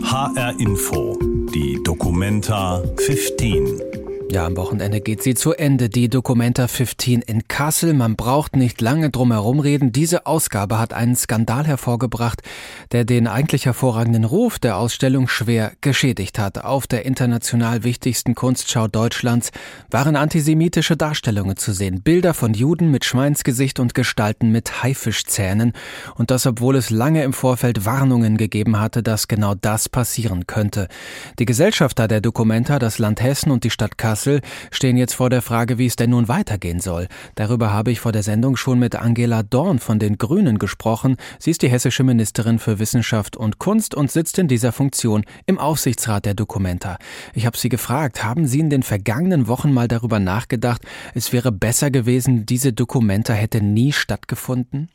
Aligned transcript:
HR 0.00 0.58
Info, 0.58 1.18
die 1.54 1.78
Documenta 1.84 2.82
15. 2.96 4.01
Ja, 4.32 4.46
am 4.46 4.56
Wochenende 4.56 5.02
geht 5.02 5.22
sie 5.22 5.34
zu 5.34 5.52
Ende, 5.52 5.90
die 5.90 6.08
Documenta 6.08 6.66
15 6.66 7.20
in 7.20 7.48
Kassel. 7.48 7.92
Man 7.92 8.16
braucht 8.16 8.56
nicht 8.56 8.80
lange 8.80 9.10
drum 9.10 9.30
herum 9.30 9.60
reden. 9.60 9.92
Diese 9.92 10.24
Ausgabe 10.24 10.78
hat 10.78 10.94
einen 10.94 11.16
Skandal 11.16 11.66
hervorgebracht, 11.66 12.40
der 12.92 13.04
den 13.04 13.26
eigentlich 13.26 13.66
hervorragenden 13.66 14.24
Ruf 14.24 14.58
der 14.58 14.78
Ausstellung 14.78 15.28
schwer 15.28 15.72
geschädigt 15.82 16.38
hat. 16.38 16.64
Auf 16.64 16.86
der 16.86 17.04
international 17.04 17.84
wichtigsten 17.84 18.34
Kunstschau 18.34 18.88
Deutschlands 18.88 19.50
waren 19.90 20.16
antisemitische 20.16 20.96
Darstellungen 20.96 21.58
zu 21.58 21.74
sehen. 21.74 22.00
Bilder 22.00 22.32
von 22.32 22.54
Juden 22.54 22.90
mit 22.90 23.04
Schweinsgesicht 23.04 23.80
und 23.80 23.92
Gestalten 23.92 24.50
mit 24.50 24.82
Haifischzähnen. 24.82 25.74
Und 26.14 26.30
das, 26.30 26.46
obwohl 26.46 26.76
es 26.76 26.88
lange 26.88 27.22
im 27.22 27.34
Vorfeld 27.34 27.84
Warnungen 27.84 28.38
gegeben 28.38 28.80
hatte, 28.80 29.02
dass 29.02 29.28
genau 29.28 29.54
das 29.54 29.90
passieren 29.90 30.46
könnte. 30.46 30.88
Die 31.38 31.44
Gesellschafter 31.44 32.08
der 32.08 32.22
Documenta, 32.22 32.78
das 32.78 32.98
Land 32.98 33.20
Hessen 33.20 33.50
und 33.50 33.64
die 33.64 33.70
Stadt 33.70 33.98
Kassel 33.98 34.21
Kassel 34.22 34.40
stehen 34.70 34.96
jetzt 34.96 35.14
vor 35.14 35.30
der 35.30 35.42
Frage, 35.42 35.78
wie 35.78 35.86
es 35.86 35.96
denn 35.96 36.10
nun 36.10 36.28
weitergehen 36.28 36.78
soll. 36.78 37.08
Darüber 37.34 37.72
habe 37.72 37.90
ich 37.90 37.98
vor 37.98 38.12
der 38.12 38.22
Sendung 38.22 38.56
schon 38.56 38.78
mit 38.78 38.94
Angela 38.94 39.42
Dorn 39.42 39.80
von 39.80 39.98
den 39.98 40.16
Grünen 40.16 40.60
gesprochen. 40.60 41.16
Sie 41.40 41.50
ist 41.50 41.62
die 41.62 41.68
hessische 41.68 42.04
Ministerin 42.04 42.60
für 42.60 42.78
Wissenschaft 42.78 43.36
und 43.36 43.58
Kunst 43.58 43.96
und 43.96 44.12
sitzt 44.12 44.38
in 44.38 44.46
dieser 44.46 44.70
Funktion 44.70 45.24
im 45.46 45.58
Aufsichtsrat 45.58 46.24
der 46.24 46.34
Documenta. 46.34 46.98
Ich 47.34 47.46
habe 47.46 47.58
sie 47.58 47.68
gefragt, 47.68 48.22
haben 48.22 48.46
Sie 48.46 48.60
in 48.60 48.70
den 48.70 48.84
vergangenen 48.84 49.48
Wochen 49.48 49.72
mal 49.72 49.88
darüber 49.88 50.20
nachgedacht, 50.20 50.82
es 51.14 51.32
wäre 51.32 51.50
besser 51.50 51.90
gewesen, 51.90 52.46
diese 52.46 52.72
Documenta 52.72 53.32
hätte 53.32 53.60
nie 53.60 53.90
stattgefunden? 53.90 54.88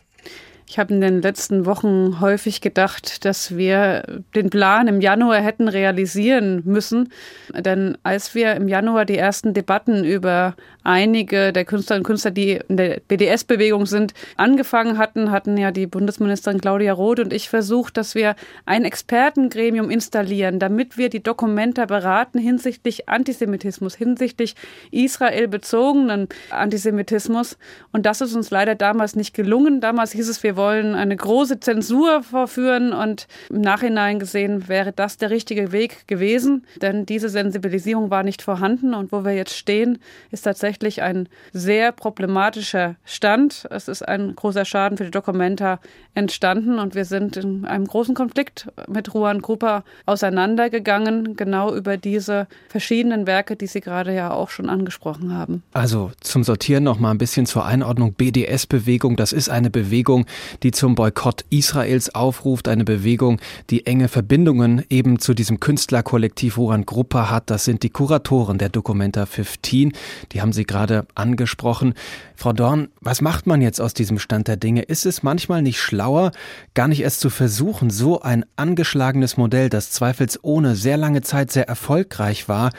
Ich 0.69 0.77
habe 0.77 0.93
in 0.93 0.99
den 0.99 1.21
letzten 1.21 1.65
Wochen 1.65 2.19
häufig 2.19 2.59
gedacht, 2.59 3.23
dass 3.23 3.55
wir 3.55 4.21
den 4.35 4.49
Plan 4.49 4.89
im 4.89 4.99
Januar 4.99 5.39
hätten 5.39 5.69
realisieren 5.69 6.61
müssen. 6.65 7.13
Denn 7.55 7.97
als 8.03 8.35
wir 8.35 8.53
im 8.53 8.67
Januar 8.67 9.05
die 9.05 9.17
ersten 9.17 9.53
Debatten 9.53 10.03
über 10.03 10.55
einige 10.83 11.53
der 11.53 11.63
Künstlerinnen 11.63 12.01
und 12.01 12.07
Künstler, 12.07 12.31
die 12.31 12.59
in 12.67 12.75
der 12.75 12.99
BDS-Bewegung 13.07 13.85
sind, 13.85 14.13
angefangen 14.35 14.97
hatten, 14.97 15.31
hatten 15.31 15.55
ja 15.55 15.71
die 15.71 15.87
Bundesministerin 15.87 16.59
Claudia 16.59 16.91
Roth 16.91 17.21
und 17.21 17.31
ich 17.31 17.47
versucht, 17.47 17.95
dass 17.95 18.13
wir 18.13 18.35
ein 18.65 18.83
Expertengremium 18.83 19.89
installieren, 19.89 20.59
damit 20.59 20.97
wir 20.97 21.09
die 21.09 21.23
Dokumenta 21.23 21.85
beraten 21.85 22.39
hinsichtlich 22.39 23.07
Antisemitismus, 23.07 23.95
hinsichtlich 23.95 24.55
Israel-bezogenen 24.91 26.27
Antisemitismus. 26.49 27.57
Und 27.93 28.05
das 28.05 28.19
ist 28.19 28.35
uns 28.35 28.51
leider 28.51 28.75
damals 28.75 29.15
nicht 29.15 29.33
gelungen. 29.33 29.79
Damals 29.79 30.11
hieß 30.11 30.27
es, 30.27 30.43
wir 30.43 30.56
wollen 30.57 30.95
eine 30.95 31.15
große 31.15 31.59
Zensur 31.59 32.23
vorführen 32.23 32.91
und 32.91 33.27
im 33.49 33.61
Nachhinein 33.61 34.19
gesehen 34.19 34.67
wäre 34.67 34.91
das 34.91 35.17
der 35.17 35.29
richtige 35.29 35.71
Weg 35.71 36.07
gewesen, 36.07 36.65
denn 36.81 37.05
diese 37.05 37.29
Sensibilisierung 37.29 38.09
war 38.09 38.23
nicht 38.23 38.41
vorhanden 38.41 38.93
und 38.93 39.11
wo 39.11 39.23
wir 39.23 39.33
jetzt 39.33 39.55
stehen, 39.55 39.99
ist 40.31 40.41
tatsächlich 40.41 41.01
ein 41.01 41.29
sehr 41.53 41.91
problematischer 41.91 42.95
Stand. 43.05 43.67
Es 43.69 43.87
ist 43.87 44.07
ein 44.07 44.35
großer 44.35 44.65
Schaden 44.65 44.97
für 44.97 45.05
die 45.05 45.11
Dokumenta 45.11 45.79
entstanden 46.15 46.79
und 46.79 46.95
wir 46.95 47.05
sind 47.05 47.37
in 47.37 47.65
einem 47.65 47.85
großen 47.85 48.15
Konflikt 48.15 48.67
mit 48.87 49.13
Ruan 49.13 49.41
Grupa 49.41 49.83
auseinandergegangen, 50.05 51.35
genau 51.35 51.73
über 51.73 51.97
diese 51.97 52.47
verschiedenen 52.69 53.27
Werke, 53.27 53.55
die 53.55 53.67
Sie 53.67 53.81
gerade 53.81 54.13
ja 54.13 54.31
auch 54.31 54.49
schon 54.49 54.69
angesprochen 54.69 55.33
haben. 55.33 55.63
Also 55.73 56.11
zum 56.21 56.43
Sortieren 56.43 56.83
noch 56.83 56.99
mal 56.99 57.11
ein 57.11 57.17
bisschen 57.17 57.45
zur 57.45 57.65
Einordnung 57.65 58.13
BDS-Bewegung. 58.13 59.15
Das 59.15 59.31
ist 59.31 59.49
eine 59.49 59.69
Bewegung, 59.69 60.25
die 60.63 60.71
zum 60.71 60.95
Boykott 60.95 61.45
Israels 61.49 62.13
aufruft, 62.13 62.67
eine 62.67 62.83
Bewegung, 62.83 63.39
die 63.69 63.85
enge 63.85 64.07
Verbindungen 64.07 64.83
eben 64.89 65.19
zu 65.19 65.33
diesem 65.33 65.59
Künstlerkollektiv 65.59 66.57
Woran 66.57 66.85
Gruppe 66.85 67.29
hat. 67.29 67.49
Das 67.49 67.65
sind 67.65 67.83
die 67.83 67.89
Kuratoren 67.89 68.57
der 68.57 68.69
Documenta 68.69 69.25
15. 69.25 69.93
Die 70.31 70.41
haben 70.41 70.53
Sie 70.53 70.65
gerade 70.65 71.05
angesprochen. 71.15 71.93
Frau 72.35 72.53
Dorn, 72.53 72.89
was 73.01 73.21
macht 73.21 73.47
man 73.47 73.61
jetzt 73.61 73.81
aus 73.81 73.93
diesem 73.93 74.19
Stand 74.19 74.47
der 74.47 74.57
Dinge? 74.57 74.83
Ist 74.83 75.05
es 75.05 75.23
manchmal 75.23 75.61
nicht 75.61 75.79
schlauer, 75.79 76.31
gar 76.73 76.87
nicht 76.87 77.01
erst 77.01 77.19
zu 77.19 77.29
versuchen, 77.29 77.89
so 77.89 78.21
ein 78.21 78.45
angeschlagenes 78.55 79.37
Modell, 79.37 79.69
das 79.69 79.91
zweifelsohne 79.91 80.75
sehr 80.75 80.97
lange 80.97 81.21
Zeit 81.21 81.51
sehr 81.51 81.67
erfolgreich 81.67 82.47
war, 82.47 82.71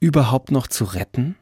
überhaupt 0.00 0.50
noch 0.50 0.66
zu 0.66 0.84
retten? 0.84 1.36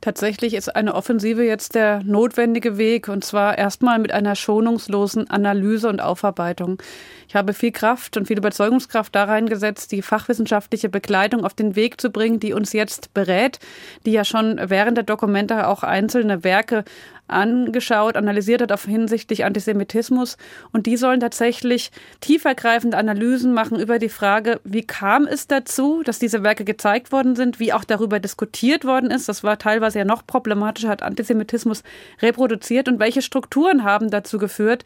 Tatsächlich 0.00 0.54
ist 0.54 0.74
eine 0.74 0.94
Offensive 0.94 1.44
jetzt 1.44 1.74
der 1.74 2.02
notwendige 2.02 2.78
Weg 2.78 3.08
und 3.08 3.22
zwar 3.22 3.58
erstmal 3.58 3.98
mit 3.98 4.12
einer 4.12 4.34
schonungslosen 4.34 5.28
Analyse 5.28 5.90
und 5.90 6.00
Aufarbeitung. 6.00 6.82
Ich 7.28 7.36
habe 7.36 7.52
viel 7.52 7.70
Kraft 7.70 8.16
und 8.16 8.26
viel 8.26 8.38
Überzeugungskraft 8.38 9.14
da 9.14 9.24
reingesetzt, 9.24 9.92
die 9.92 10.00
fachwissenschaftliche 10.00 10.88
Begleitung 10.88 11.44
auf 11.44 11.52
den 11.52 11.76
Weg 11.76 12.00
zu 12.00 12.10
bringen, 12.10 12.40
die 12.40 12.54
uns 12.54 12.72
jetzt 12.72 13.12
berät, 13.12 13.58
die 14.06 14.12
ja 14.12 14.24
schon 14.24 14.58
während 14.64 14.96
der 14.96 15.04
Dokumente 15.04 15.68
auch 15.68 15.82
einzelne 15.82 16.44
Werke 16.44 16.84
angeschaut, 17.30 18.16
analysiert 18.16 18.62
hat 18.62 18.72
auf 18.72 18.84
hinsichtlich 18.84 19.44
Antisemitismus. 19.44 20.36
Und 20.72 20.86
die 20.86 20.96
sollen 20.96 21.20
tatsächlich 21.20 21.90
tiefergreifende 22.20 22.96
Analysen 22.96 23.52
machen 23.52 23.78
über 23.78 23.98
die 23.98 24.08
Frage, 24.08 24.60
wie 24.64 24.82
kam 24.82 25.26
es 25.26 25.46
dazu, 25.46 26.02
dass 26.02 26.18
diese 26.18 26.42
Werke 26.42 26.64
gezeigt 26.64 27.12
worden 27.12 27.36
sind, 27.36 27.60
wie 27.60 27.72
auch 27.72 27.84
darüber 27.84 28.20
diskutiert 28.20 28.84
worden 28.84 29.10
ist. 29.10 29.28
Das 29.28 29.42
war 29.44 29.58
teilweise 29.58 29.98
ja 30.00 30.04
noch 30.04 30.26
problematischer, 30.26 30.88
hat 30.88 31.02
Antisemitismus 31.02 31.82
reproduziert 32.20 32.88
und 32.88 33.00
welche 33.00 33.22
Strukturen 33.22 33.84
haben 33.84 34.10
dazu 34.10 34.38
geführt, 34.38 34.84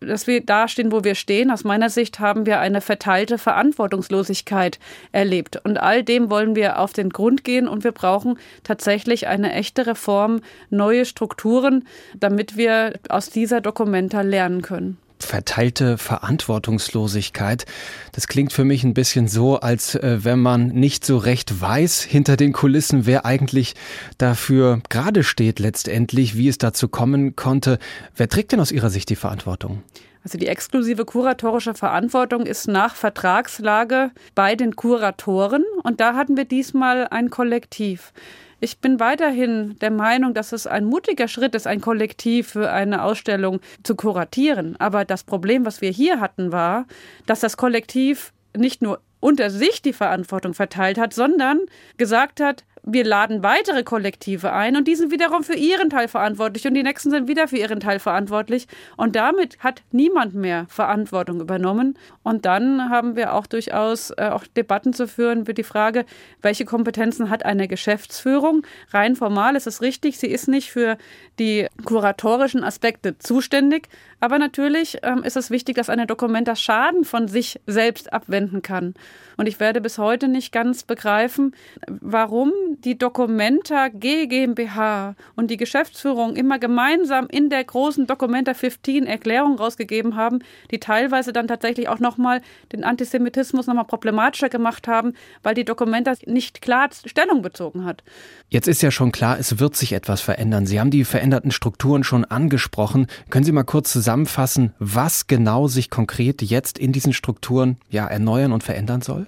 dass 0.00 0.26
wir 0.26 0.44
da 0.44 0.68
stehen, 0.68 0.92
wo 0.92 1.04
wir 1.04 1.14
stehen. 1.14 1.50
Aus 1.50 1.64
meiner 1.64 1.90
Sicht 1.90 2.20
haben 2.20 2.46
wir 2.46 2.60
eine 2.60 2.80
verteilte 2.80 3.38
Verantwortungslosigkeit 3.38 4.78
erlebt. 5.12 5.60
Und 5.64 5.78
all 5.78 6.02
dem 6.02 6.30
wollen 6.30 6.54
wir 6.54 6.78
auf 6.78 6.92
den 6.92 7.10
Grund 7.10 7.44
gehen 7.44 7.68
und 7.68 7.84
wir 7.84 7.92
brauchen 7.92 8.38
tatsächlich 8.62 9.26
eine 9.26 9.52
echte 9.52 9.86
Reform, 9.86 10.40
neue 10.70 11.04
Strukturen, 11.04 11.77
damit 12.18 12.56
wir 12.56 12.94
aus 13.08 13.30
dieser 13.30 13.60
Dokumenta 13.60 14.22
lernen 14.22 14.62
können 14.62 14.98
verteilte 15.20 15.98
Verantwortungslosigkeit. 15.98 17.66
Das 18.12 18.28
klingt 18.28 18.52
für 18.52 18.64
mich 18.64 18.84
ein 18.84 18.94
bisschen 18.94 19.28
so, 19.28 19.58
als 19.60 19.94
äh, 19.94 20.18
wenn 20.22 20.38
man 20.38 20.68
nicht 20.68 21.04
so 21.04 21.18
recht 21.18 21.60
weiß 21.60 22.02
hinter 22.02 22.36
den 22.36 22.52
Kulissen, 22.52 23.06
wer 23.06 23.24
eigentlich 23.24 23.74
dafür 24.16 24.80
gerade 24.88 25.24
steht 25.24 25.58
letztendlich, 25.58 26.36
wie 26.36 26.48
es 26.48 26.58
dazu 26.58 26.88
kommen 26.88 27.36
konnte. 27.36 27.78
Wer 28.14 28.28
trägt 28.28 28.52
denn 28.52 28.60
aus 28.60 28.72
Ihrer 28.72 28.90
Sicht 28.90 29.10
die 29.10 29.16
Verantwortung? 29.16 29.82
Also 30.24 30.36
die 30.36 30.48
exklusive 30.48 31.04
kuratorische 31.04 31.74
Verantwortung 31.74 32.44
ist 32.44 32.68
nach 32.68 32.94
Vertragslage 32.94 34.10
bei 34.34 34.56
den 34.56 34.76
Kuratoren 34.76 35.64
und 35.84 36.00
da 36.00 36.14
hatten 36.14 36.36
wir 36.36 36.44
diesmal 36.44 37.06
ein 37.08 37.30
Kollektiv. 37.30 38.12
Ich 38.60 38.78
bin 38.78 38.98
weiterhin 38.98 39.78
der 39.78 39.92
Meinung, 39.92 40.34
dass 40.34 40.52
es 40.52 40.66
ein 40.66 40.84
mutiger 40.84 41.28
Schritt 41.28 41.54
ist, 41.54 41.66
ein 41.66 41.80
Kollektiv 41.80 42.48
für 42.48 42.70
eine 42.72 43.04
Ausstellung 43.04 43.60
zu 43.84 43.94
kuratieren. 43.94 44.74
Aber 44.80 45.04
das 45.04 45.22
Problem, 45.22 45.64
was 45.64 45.80
wir 45.80 45.90
hier 45.90 46.20
hatten, 46.20 46.50
war, 46.50 46.86
dass 47.26 47.40
das 47.40 47.56
Kollektiv 47.56 48.32
nicht 48.56 48.82
nur 48.82 49.00
unter 49.20 49.50
sich 49.50 49.82
die 49.82 49.92
Verantwortung 49.92 50.54
verteilt 50.54 50.98
hat, 50.98 51.14
sondern 51.14 51.60
gesagt 51.96 52.40
hat, 52.40 52.64
wir 52.90 53.04
laden 53.04 53.42
weitere 53.42 53.82
Kollektive 53.82 54.52
ein 54.52 54.76
und 54.76 54.88
die 54.88 54.94
sind 54.96 55.12
wiederum 55.12 55.44
für 55.44 55.54
ihren 55.54 55.90
Teil 55.90 56.08
verantwortlich 56.08 56.66
und 56.66 56.72
die 56.72 56.82
nächsten 56.82 57.10
sind 57.10 57.28
wieder 57.28 57.46
für 57.46 57.58
ihren 57.58 57.80
Teil 57.80 57.98
verantwortlich. 57.98 58.66
Und 58.96 59.14
damit 59.14 59.58
hat 59.58 59.82
niemand 59.92 60.34
mehr 60.34 60.66
Verantwortung 60.68 61.40
übernommen. 61.40 61.98
Und 62.22 62.46
dann 62.46 62.88
haben 62.88 63.14
wir 63.14 63.34
auch 63.34 63.46
durchaus 63.46 64.10
äh, 64.12 64.30
auch 64.32 64.44
Debatten 64.46 64.94
zu 64.94 65.06
führen 65.06 65.40
über 65.40 65.52
die 65.52 65.64
Frage, 65.64 66.06
welche 66.40 66.64
Kompetenzen 66.64 67.28
hat 67.28 67.44
eine 67.44 67.68
Geschäftsführung. 67.68 68.62
Rein 68.90 69.16
formal 69.16 69.54
ist 69.54 69.66
es 69.66 69.82
richtig, 69.82 70.18
sie 70.18 70.28
ist 70.28 70.48
nicht 70.48 70.70
für 70.70 70.96
die 71.38 71.66
kuratorischen 71.84 72.64
Aspekte 72.64 73.18
zuständig, 73.18 73.88
aber 74.20 74.38
natürlich 74.38 74.98
ähm, 75.02 75.22
ist 75.22 75.36
es 75.36 75.50
wichtig, 75.50 75.76
dass 75.76 75.90
eine 75.90 76.06
Dokument 76.06 76.48
das 76.48 76.60
Schaden 76.60 77.04
von 77.04 77.28
sich 77.28 77.60
selbst 77.66 78.12
abwenden 78.12 78.62
kann. 78.62 78.94
Und 79.36 79.46
ich 79.46 79.60
werde 79.60 79.80
bis 79.80 79.98
heute 79.98 80.26
nicht 80.26 80.52
ganz 80.52 80.82
begreifen, 80.82 81.54
warum 81.86 82.52
die 82.84 82.96
Documenta 82.96 83.88
G 83.88 84.26
GmbH 84.26 85.14
und 85.36 85.50
die 85.50 85.56
Geschäftsführung 85.56 86.36
immer 86.36 86.58
gemeinsam 86.58 87.26
in 87.28 87.50
der 87.50 87.64
großen 87.64 88.06
Documenta 88.06 88.54
15 88.54 89.06
Erklärung 89.06 89.56
rausgegeben 89.56 90.16
haben, 90.16 90.40
die 90.70 90.78
teilweise 90.78 91.32
dann 91.32 91.48
tatsächlich 91.48 91.88
auch 91.88 91.98
nochmal 91.98 92.40
den 92.72 92.84
Antisemitismus 92.84 93.66
nochmal 93.66 93.84
problematischer 93.84 94.48
gemacht 94.48 94.88
haben, 94.88 95.14
weil 95.42 95.54
die 95.54 95.64
Documenta 95.64 96.14
nicht 96.26 96.62
klar 96.62 96.88
Stellung 97.04 97.42
bezogen 97.42 97.84
hat. 97.84 98.02
Jetzt 98.48 98.68
ist 98.68 98.82
ja 98.82 98.90
schon 98.90 99.12
klar, 99.12 99.38
es 99.38 99.58
wird 99.58 99.76
sich 99.76 99.92
etwas 99.92 100.20
verändern. 100.20 100.66
Sie 100.66 100.80
haben 100.80 100.90
die 100.90 101.04
veränderten 101.04 101.50
Strukturen 101.50 102.04
schon 102.04 102.24
angesprochen. 102.24 103.06
Können 103.30 103.44
Sie 103.44 103.52
mal 103.52 103.64
kurz 103.64 103.92
zusammenfassen, 103.92 104.72
was 104.78 105.26
genau 105.26 105.66
sich 105.66 105.90
konkret 105.90 106.42
jetzt 106.42 106.78
in 106.78 106.92
diesen 106.92 107.12
Strukturen 107.12 107.76
ja 107.90 108.06
erneuern 108.06 108.52
und 108.52 108.62
verändern 108.62 109.02
soll? 109.02 109.26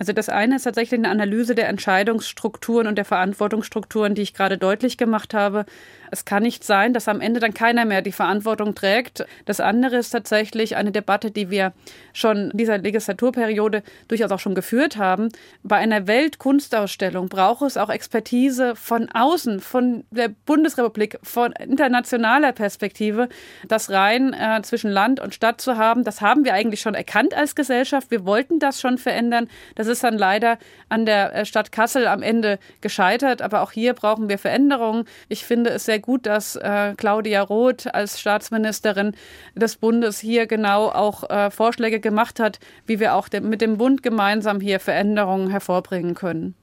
Also 0.00 0.14
das 0.14 0.30
eine 0.30 0.56
ist 0.56 0.62
tatsächlich 0.62 0.98
eine 0.98 1.10
Analyse 1.10 1.54
der 1.54 1.68
Entscheidungsstrukturen 1.68 2.86
und 2.86 2.96
der 2.96 3.04
Verantwortungsstrukturen, 3.04 4.14
die 4.14 4.22
ich 4.22 4.32
gerade 4.32 4.56
deutlich 4.56 4.96
gemacht 4.96 5.34
habe. 5.34 5.66
Es 6.10 6.24
kann 6.24 6.42
nicht 6.42 6.64
sein, 6.64 6.94
dass 6.94 7.06
am 7.06 7.20
Ende 7.20 7.38
dann 7.38 7.52
keiner 7.52 7.84
mehr 7.84 8.00
die 8.00 8.10
Verantwortung 8.10 8.74
trägt. 8.74 9.26
Das 9.44 9.60
andere 9.60 9.98
ist 9.98 10.10
tatsächlich 10.10 10.74
eine 10.76 10.90
Debatte, 10.90 11.30
die 11.30 11.50
wir 11.50 11.74
schon 12.14 12.50
in 12.50 12.56
dieser 12.56 12.78
Legislaturperiode 12.78 13.82
durchaus 14.08 14.30
auch 14.30 14.40
schon 14.40 14.54
geführt 14.54 14.96
haben. 14.96 15.28
Bei 15.62 15.76
einer 15.76 16.06
Weltkunstausstellung 16.06 17.28
braucht 17.28 17.62
es 17.62 17.76
auch 17.76 17.90
Expertise 17.90 18.76
von 18.76 19.10
außen, 19.12 19.60
von 19.60 20.04
der 20.10 20.30
Bundesrepublik, 20.30 21.18
von 21.22 21.52
internationaler 21.52 22.52
Perspektive, 22.52 23.28
das 23.68 23.90
rein 23.90 24.32
äh, 24.32 24.62
zwischen 24.62 24.90
Land 24.90 25.20
und 25.20 25.34
Stadt 25.34 25.60
zu 25.60 25.76
haben. 25.76 26.04
Das 26.04 26.22
haben 26.22 26.46
wir 26.46 26.54
eigentlich 26.54 26.80
schon 26.80 26.94
erkannt 26.94 27.34
als 27.34 27.54
Gesellschaft. 27.54 28.10
Wir 28.10 28.24
wollten 28.24 28.60
das 28.60 28.80
schon 28.80 28.96
verändern. 28.96 29.48
Das 29.74 29.89
ist 29.90 30.04
dann 30.04 30.16
leider 30.16 30.58
an 30.88 31.04
der 31.04 31.34
äh, 31.34 31.44
Stadt 31.44 31.72
Kassel 31.72 32.06
am 32.06 32.22
Ende 32.22 32.58
gescheitert. 32.80 33.42
Aber 33.42 33.62
auch 33.62 33.72
hier 33.72 33.92
brauchen 33.94 34.28
wir 34.28 34.38
Veränderungen. 34.38 35.04
Ich 35.28 35.44
finde 35.44 35.70
es 35.70 35.84
sehr 35.84 35.98
gut, 35.98 36.26
dass 36.26 36.56
äh, 36.56 36.94
Claudia 36.96 37.42
Roth 37.42 37.92
als 37.92 38.18
Staatsministerin 38.20 39.12
des 39.54 39.76
Bundes 39.76 40.18
hier 40.18 40.46
genau 40.46 40.88
auch 40.88 41.28
äh, 41.28 41.50
Vorschläge 41.50 42.00
gemacht 42.00 42.40
hat, 42.40 42.58
wie 42.86 43.00
wir 43.00 43.14
auch 43.14 43.28
de 43.28 43.40
mit 43.40 43.60
dem 43.60 43.78
Bund 43.78 44.02
gemeinsam 44.02 44.60
hier 44.60 44.80
Veränderungen 44.80 45.50
hervorbringen 45.50 46.14
können. 46.14 46.54